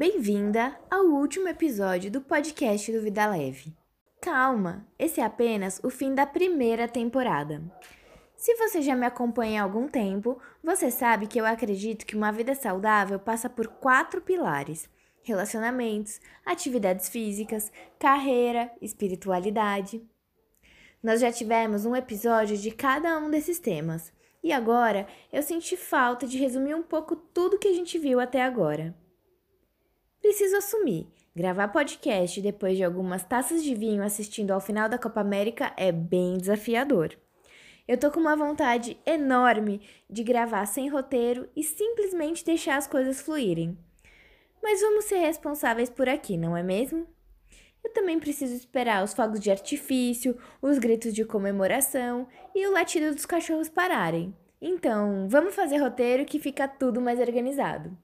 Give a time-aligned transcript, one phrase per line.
[0.00, 3.76] Bem-vinda ao último episódio do podcast do Vida Leve.
[4.18, 7.62] Calma, esse é apenas o fim da primeira temporada.
[8.34, 12.32] Se você já me acompanha há algum tempo, você sabe que eu acredito que uma
[12.32, 14.88] vida saudável passa por quatro pilares:
[15.22, 20.02] relacionamentos, atividades físicas, carreira, espiritualidade.
[21.02, 24.10] Nós já tivemos um episódio de cada um desses temas,
[24.42, 28.42] e agora eu senti falta de resumir um pouco tudo que a gente viu até
[28.42, 28.98] agora.
[30.20, 35.20] Preciso assumir, gravar podcast depois de algumas taças de vinho assistindo ao final da Copa
[35.20, 37.16] América é bem desafiador.
[37.88, 39.80] Eu tô com uma vontade enorme
[40.10, 43.78] de gravar sem roteiro e simplesmente deixar as coisas fluírem.
[44.62, 47.06] Mas vamos ser responsáveis por aqui, não é mesmo?
[47.82, 53.14] Eu também preciso esperar os fogos de artifício, os gritos de comemoração e o latido
[53.14, 54.36] dos cachorros pararem.
[54.60, 57.96] Então, vamos fazer roteiro que fica tudo mais organizado.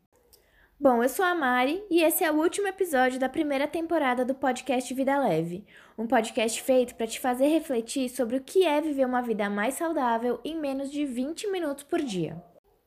[0.78, 4.34] Bom, eu sou a Mari e esse é o último episódio da primeira temporada do
[4.34, 5.64] podcast Vida Leve,
[5.96, 9.72] um podcast feito para te fazer refletir sobre o que é viver uma vida mais
[9.72, 12.44] saudável em menos de 20 minutos por dia.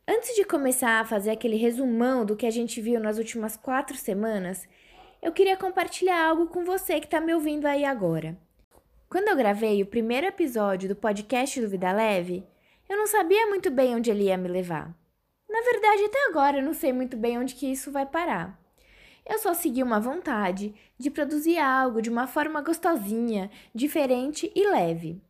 [0.07, 3.97] Antes de começar a fazer aquele resumão do que a gente viu nas últimas quatro
[3.97, 4.67] semanas,
[5.19, 8.37] eu queria compartilhar algo com você que está me ouvindo aí agora.
[9.09, 12.45] Quando eu gravei o primeiro episódio do podcast do Vida Leve,
[12.87, 14.98] eu não sabia muito bem onde ele ia me levar.
[15.59, 18.57] Na verdade, até agora eu não sei muito bem onde que isso vai parar.
[19.27, 25.21] Eu só segui uma vontade de produzir algo de uma forma gostosinha, diferente e leve.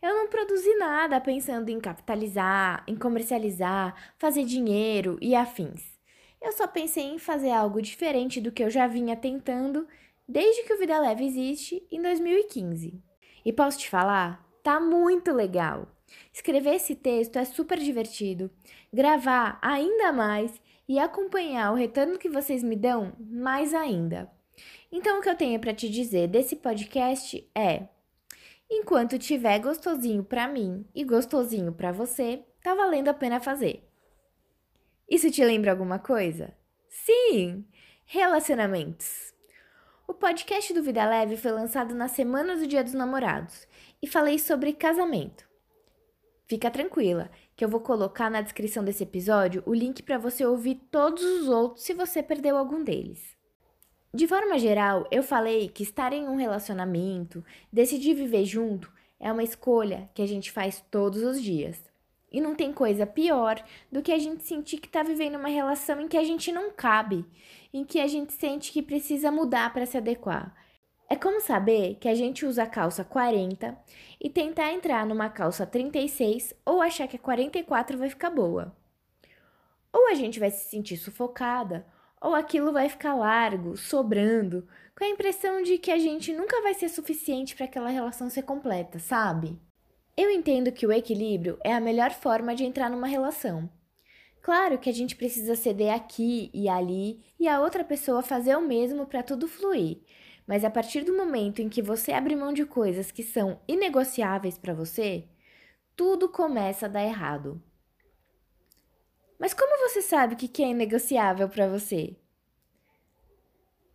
[0.00, 5.82] Eu não produzi nada pensando em capitalizar, em comercializar, fazer dinheiro e afins.
[6.40, 9.88] Eu só pensei em fazer algo diferente do que eu já vinha tentando
[10.28, 13.02] desde que o Vida Leve existe em 2015.
[13.44, 15.88] E posso te falar, tá muito legal.
[16.32, 18.50] Escrever esse texto é super divertido,
[18.92, 24.30] gravar ainda mais e acompanhar o retorno que vocês me dão mais ainda.
[24.90, 27.88] Então, o que eu tenho para te dizer desse podcast é:
[28.70, 33.88] enquanto tiver gostosinho para mim e gostosinho para você, tá valendo a pena fazer.
[35.08, 36.54] Isso te lembra alguma coisa?
[36.88, 37.64] Sim!
[38.04, 39.32] Relacionamentos.
[40.06, 43.66] O podcast do Vida Leve foi lançado na semana do Dia dos Namorados
[44.02, 45.51] e falei sobre casamento.
[46.52, 50.82] Fica tranquila, que eu vou colocar na descrição desse episódio o link para você ouvir
[50.90, 53.34] todos os outros se você perdeu algum deles.
[54.12, 57.42] De forma geral, eu falei que estar em um relacionamento,
[57.72, 61.82] decidir viver junto, é uma escolha que a gente faz todos os dias.
[62.30, 63.56] E não tem coisa pior
[63.90, 66.70] do que a gente sentir que está vivendo uma relação em que a gente não
[66.70, 67.24] cabe,
[67.72, 70.54] em que a gente sente que precisa mudar para se adequar.
[71.12, 73.76] É como saber que a gente usa a calça 40
[74.18, 78.74] e tentar entrar numa calça 36 ou achar que a 44 vai ficar boa.
[79.92, 81.86] Ou a gente vai se sentir sufocada,
[82.18, 86.72] ou aquilo vai ficar largo, sobrando, com a impressão de que a gente nunca vai
[86.72, 89.60] ser suficiente para aquela relação ser completa, sabe?
[90.16, 93.68] Eu entendo que o equilíbrio é a melhor forma de entrar numa relação.
[94.40, 98.62] Claro que a gente precisa ceder aqui e ali e a outra pessoa fazer o
[98.62, 99.98] mesmo para tudo fluir,
[100.46, 104.58] mas a partir do momento em que você abre mão de coisas que são inegociáveis
[104.58, 105.28] para você,
[105.96, 107.62] tudo começa a dar errado.
[109.38, 112.16] Mas como você sabe o que é inegociável para você?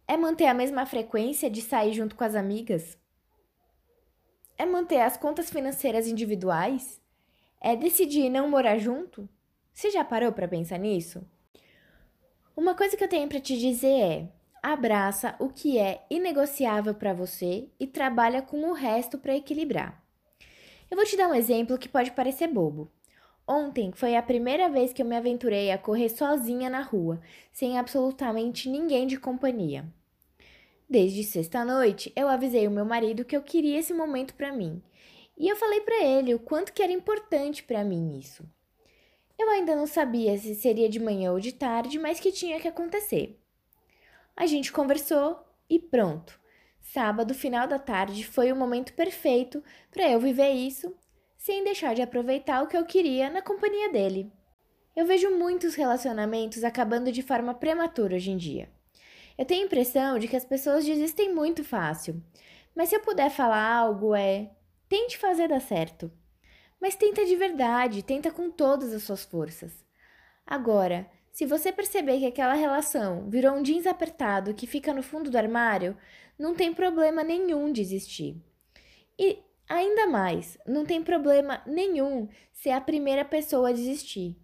[0.08, 2.98] É manter a mesma frequência de sair junto com as amigas?
[4.58, 7.02] É manter as contas financeiras individuais?
[7.60, 9.28] É decidir não morar junto?
[9.74, 11.26] Você já parou para pensar nisso?
[12.56, 14.30] Uma coisa que eu tenho para te dizer é:
[14.62, 20.04] abraça o que é inegociável para você e trabalha com o resto para equilibrar.
[20.90, 22.92] Eu vou te dar um exemplo que pode parecer bobo.
[23.48, 27.78] Ontem foi a primeira vez que eu me aventurei a correr sozinha na rua, sem
[27.78, 29.86] absolutamente ninguém de companhia.
[30.90, 34.82] Desde sexta-noite, eu avisei o meu marido que eu queria esse momento para mim,
[35.38, 38.44] e eu falei para ele o quanto que era importante para mim isso.
[39.38, 42.68] Eu ainda não sabia se seria de manhã ou de tarde, mas que tinha que
[42.68, 43.40] acontecer.
[44.38, 46.40] A gente conversou e pronto.
[46.80, 50.96] Sábado, final da tarde, foi o momento perfeito para eu viver isso
[51.36, 54.32] sem deixar de aproveitar o que eu queria na companhia dele.
[54.96, 58.70] Eu vejo muitos relacionamentos acabando de forma prematura hoje em dia.
[59.36, 62.22] Eu tenho a impressão de que as pessoas desistem muito fácil.
[62.76, 64.52] Mas se eu puder falar algo é:
[64.88, 66.12] tente fazer dar certo.
[66.80, 69.84] Mas tenta de verdade, tenta com todas as suas forças.
[70.46, 75.30] Agora, se você perceber que aquela relação virou um jeans apertado que fica no fundo
[75.30, 75.96] do armário,
[76.36, 78.42] não tem problema nenhum desistir.
[79.20, 79.38] E
[79.70, 84.36] ainda mais, não tem problema nenhum ser a primeira pessoa a desistir.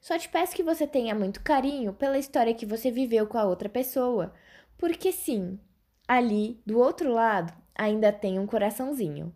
[0.00, 3.44] Só te peço que você tenha muito carinho pela história que você viveu com a
[3.44, 4.32] outra pessoa,
[4.78, 5.58] porque sim,
[6.06, 9.34] ali, do outro lado, ainda tem um coraçãozinho.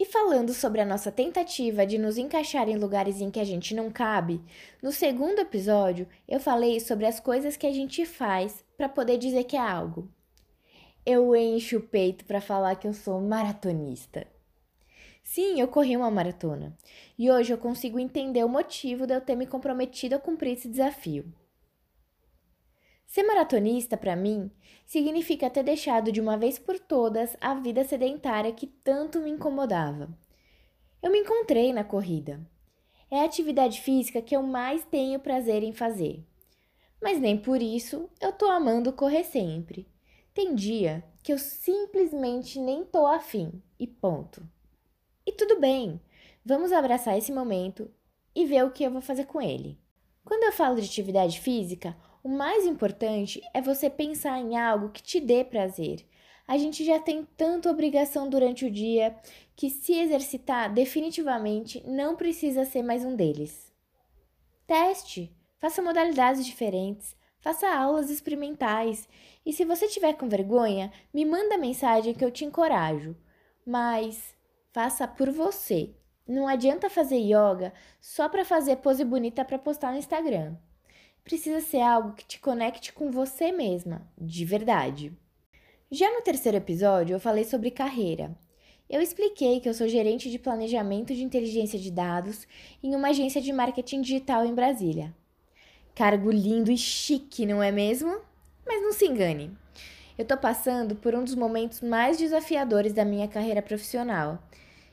[0.00, 3.74] E falando sobre a nossa tentativa de nos encaixar em lugares em que a gente
[3.74, 4.40] não cabe,
[4.82, 9.44] no segundo episódio eu falei sobre as coisas que a gente faz para poder dizer
[9.44, 10.08] que é algo.
[11.04, 14.26] Eu encho o peito para falar que eu sou maratonista.
[15.22, 16.74] Sim, eu corri uma maratona.
[17.18, 20.66] E hoje eu consigo entender o motivo de eu ter me comprometido a cumprir esse
[20.66, 21.30] desafio.
[23.10, 24.48] Ser maratonista, para mim,
[24.86, 30.16] significa ter deixado de uma vez por todas a vida sedentária que tanto me incomodava.
[31.02, 32.40] Eu me encontrei na corrida.
[33.10, 36.24] É a atividade física que eu mais tenho prazer em fazer.
[37.02, 39.88] Mas nem por isso eu tô amando correr sempre.
[40.32, 44.48] Tem dia que eu simplesmente nem tô afim e ponto.
[45.26, 46.00] E tudo bem,
[46.44, 47.90] vamos abraçar esse momento
[48.36, 49.80] e ver o que eu vou fazer com ele.
[50.24, 55.02] Quando eu falo de atividade física, o mais importante é você pensar em algo que
[55.02, 56.06] te dê prazer.
[56.46, 59.14] A gente já tem tanta obrigação durante o dia
[59.54, 63.72] que se exercitar definitivamente não precisa ser mais um deles.
[64.66, 69.08] Teste, faça modalidades diferentes, faça aulas experimentais
[69.46, 73.16] e se você tiver com vergonha, me manda mensagem que eu te encorajo.
[73.64, 74.34] Mas
[74.72, 75.96] Faça por você.
[76.28, 80.54] Não adianta fazer yoga só para fazer pose bonita para postar no Instagram.
[81.24, 85.12] Precisa ser algo que te conecte com você mesma, de verdade.
[85.90, 88.36] Já no terceiro episódio, eu falei sobre carreira.
[88.88, 92.46] Eu expliquei que eu sou gerente de planejamento de inteligência de dados
[92.82, 95.14] em uma agência de marketing digital em Brasília.
[95.94, 98.20] Cargo lindo e chique, não é mesmo?
[98.66, 99.56] Mas não se engane.
[100.18, 104.42] Eu tô passando por um dos momentos mais desafiadores da minha carreira profissional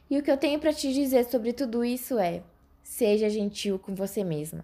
[0.10, 2.42] e o que eu tenho para te dizer sobre tudo isso é:
[2.82, 4.64] seja gentil com você mesma.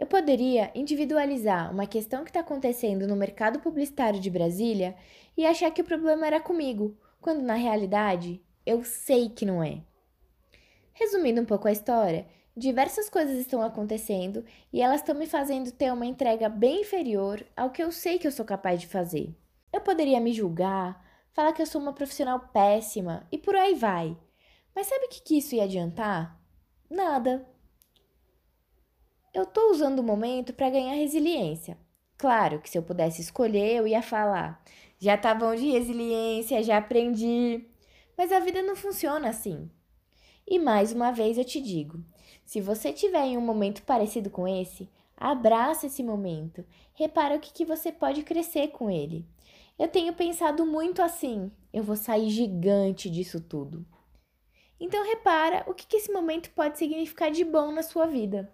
[0.00, 4.96] Eu poderia individualizar uma questão que está acontecendo no mercado publicitário de Brasília
[5.36, 9.82] e achar que o problema era comigo, quando na realidade eu sei que não é.
[10.94, 12.26] Resumindo um pouco a história,
[12.56, 14.42] diversas coisas estão acontecendo
[14.72, 18.26] e elas estão me fazendo ter uma entrega bem inferior ao que eu sei que
[18.26, 19.36] eu sou capaz de fazer.
[19.70, 24.16] Eu poderia me julgar, falar que eu sou uma profissional péssima e por aí vai.
[24.74, 26.40] Mas sabe o que, que isso ia adiantar?
[26.88, 27.46] Nada.
[29.32, 31.78] Eu tô usando o momento para ganhar resiliência.
[32.18, 34.60] Claro que se eu pudesse escolher, eu ia falar:
[34.98, 37.64] já tá bom de resiliência, já aprendi.
[38.18, 39.70] Mas a vida não funciona assim.
[40.44, 42.04] E mais uma vez eu te digo:
[42.44, 46.64] se você tiver em um momento parecido com esse, abraça esse momento.
[46.92, 49.24] Repara o que, que você pode crescer com ele.
[49.78, 53.86] Eu tenho pensado muito assim: eu vou sair gigante disso tudo.
[54.80, 58.52] Então repara o que, que esse momento pode significar de bom na sua vida.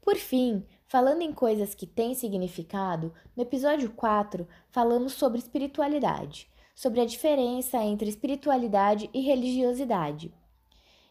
[0.00, 7.00] Por fim, falando em coisas que têm significado, no episódio 4 falamos sobre espiritualidade, sobre
[7.00, 10.32] a diferença entre espiritualidade e religiosidade.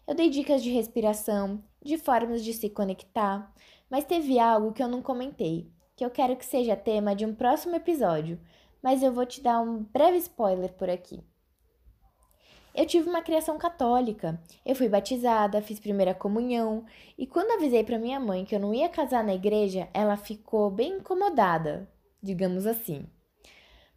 [0.08, 3.54] Eu dei dicas de respiração, de formas de se conectar,
[3.90, 7.36] mas teve algo que eu não comentei, que eu quero que seja tema de um
[7.36, 8.40] próximo episódio,
[8.82, 11.24] mas eu vou te dar um breve spoiler por aqui.
[12.80, 14.42] Eu tive uma criação católica.
[14.66, 16.86] Eu fui batizada, fiz primeira comunhão,
[17.18, 20.72] e quando avisei para minha mãe que eu não ia casar na igreja, ela ficou
[20.72, 21.92] bem incomodada,
[22.24, 23.06] digamos assim.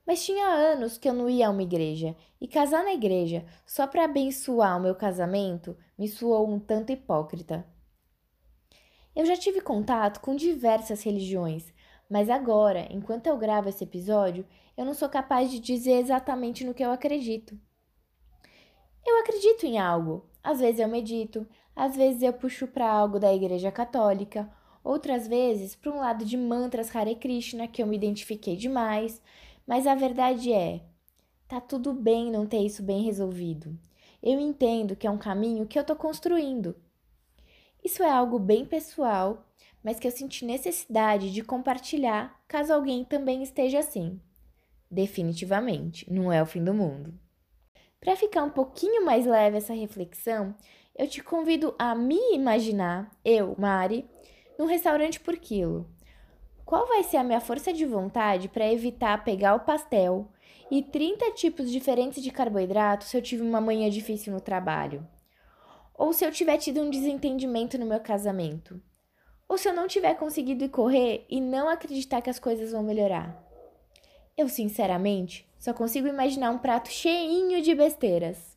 [0.05, 3.87] Mas tinha anos que eu não ia a uma igreja, e casar na igreja só
[3.87, 7.65] para abençoar o meu casamento me soou um tanto hipócrita.
[9.15, 11.73] Eu já tive contato com diversas religiões,
[12.11, 14.45] mas agora, enquanto eu gravo esse episódio,
[14.77, 17.57] eu não sou capaz de dizer exatamente no que eu acredito.
[19.05, 20.25] Eu acredito em algo.
[20.43, 24.51] Às vezes eu medito, às vezes eu puxo para algo da Igreja Católica,
[24.83, 29.23] outras vezes para um lado de mantras Hare Krishna que eu me identifiquei demais,
[29.67, 30.81] mas a verdade é,
[31.49, 33.79] tá tudo bem não ter isso bem resolvido.
[34.23, 36.77] Eu entendo que é um caminho que eu tô construindo.
[37.83, 39.45] Isso é algo bem pessoal,
[39.83, 44.21] mas que eu senti necessidade de compartilhar caso alguém também esteja assim.
[44.91, 47.19] Definitivamente, não é o fim do mundo.
[48.03, 50.57] Para ficar um pouquinho mais leve essa reflexão,
[50.99, 54.05] eu te convido a me imaginar, eu, Mari,
[54.59, 55.89] num restaurante por quilo.
[56.65, 60.29] Qual vai ser a minha força de vontade para evitar pegar o pastel
[60.69, 65.07] e 30 tipos diferentes de carboidrato se eu tive uma manhã difícil no trabalho?
[65.95, 68.83] Ou se eu tiver tido um desentendimento no meu casamento?
[69.49, 73.52] Ou se eu não tiver conseguido correr e não acreditar que as coisas vão melhorar?
[74.37, 78.57] Eu, sinceramente, só consigo imaginar um prato cheinho de besteiras.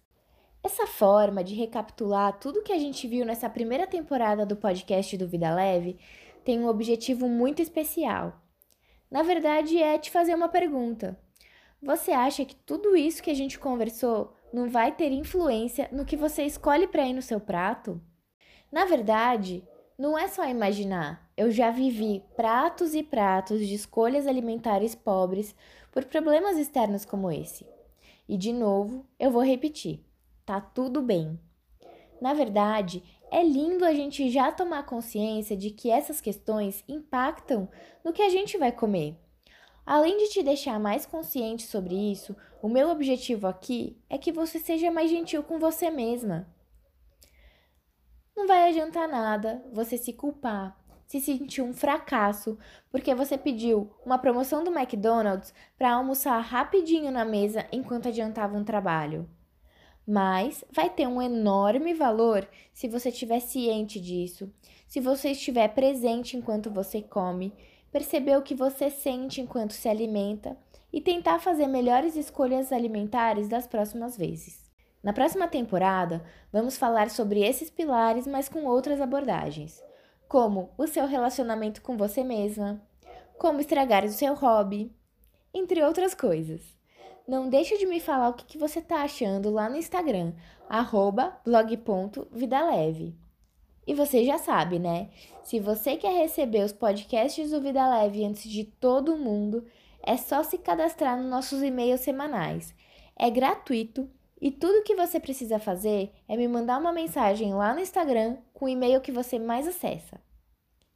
[0.63, 5.27] Essa forma de recapitular tudo que a gente viu nessa primeira temporada do podcast do
[5.27, 5.99] Vida Leve
[6.43, 8.41] tem um objetivo muito especial.
[9.11, 11.19] Na verdade, é te fazer uma pergunta.
[11.81, 16.15] Você acha que tudo isso que a gente conversou não vai ter influência no que
[16.15, 18.01] você escolhe para ir no seu prato?
[18.71, 19.63] Na verdade,
[19.97, 21.24] não é só imaginar.
[21.37, 25.53] Eu já vivi pratos e pratos de escolhas alimentares pobres
[25.91, 27.65] por problemas externos como esse.
[28.27, 30.03] E de novo, eu vou repetir:
[30.45, 31.37] tá tudo bem.
[32.21, 37.67] Na verdade, é lindo a gente já tomar consciência de que essas questões impactam
[38.03, 39.17] no que a gente vai comer.
[39.85, 44.57] Além de te deixar mais consciente sobre isso, o meu objetivo aqui é que você
[44.57, 46.47] seja mais gentil com você mesma.
[48.35, 52.57] Não vai adiantar nada você se culpar, se sentir um fracasso
[52.91, 58.63] porque você pediu uma promoção do McDonald's para almoçar rapidinho na mesa enquanto adiantava um
[58.63, 59.29] trabalho.
[60.07, 64.51] Mas vai ter um enorme valor se você estiver ciente disso,
[64.87, 67.53] se você estiver presente enquanto você come
[67.91, 70.57] perceber o que você sente enquanto se alimenta
[70.91, 74.65] e tentar fazer melhores escolhas alimentares das próximas vezes.
[75.01, 76.21] Na próxima temporada,
[76.51, 79.81] vamos falar sobre esses pilares, mas com outras abordagens,
[80.27, 82.81] como o seu relacionamento com você mesma,
[83.37, 84.91] como estragar o seu hobby,
[85.53, 86.75] entre outras coisas.
[87.27, 90.33] Não deixe de me falar o que você está achando lá no Instagram,
[91.43, 93.15] blog.vidaleve.
[93.87, 95.09] E você já sabe, né?
[95.43, 99.65] Se você quer receber os podcasts do Vida Leve antes de todo mundo,
[100.01, 102.73] é só se cadastrar nos nossos e-mails semanais.
[103.15, 107.79] É gratuito e tudo que você precisa fazer é me mandar uma mensagem lá no
[107.79, 110.19] Instagram com o e-mail que você mais acessa.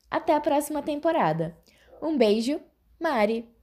[0.09, 1.57] Até a próxima temporada.
[2.01, 2.59] Um beijo,
[2.99, 3.58] Mari!